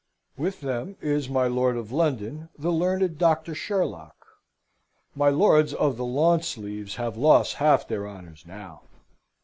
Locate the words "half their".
7.61-8.09